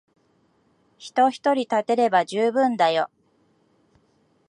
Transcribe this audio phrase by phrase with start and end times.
[0.97, 3.11] 人ひとり立てれば充分だよ。